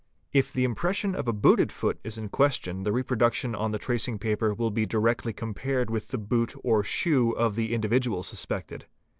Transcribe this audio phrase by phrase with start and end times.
[0.33, 4.17] If the impression of a booted foot is in question the reproduction on the tracing
[4.17, 8.87] paper will be directly compared with the boot or shoe of the individual suspected.